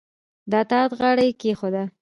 [0.49, 1.83] د اطاعت غاړه یې کېښوده